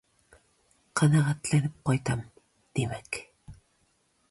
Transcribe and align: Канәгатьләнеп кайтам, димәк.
Канәгатьләнеп 1.01 1.77
кайтам, 1.91 2.25
димәк. 2.79 3.23